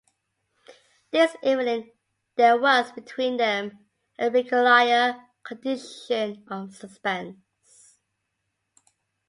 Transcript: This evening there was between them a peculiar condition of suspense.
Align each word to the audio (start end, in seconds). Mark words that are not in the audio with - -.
This 1.11 1.35
evening 1.43 1.91
there 2.35 2.59
was 2.59 2.91
between 2.91 3.37
them 3.37 3.85
a 4.17 4.31
peculiar 4.31 5.23
condition 5.43 6.43
of 6.49 6.73
suspense. 6.75 7.99